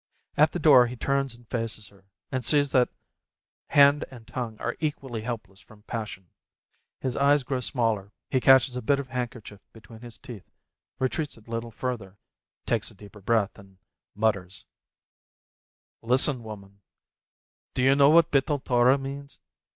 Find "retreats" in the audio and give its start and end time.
10.97-11.37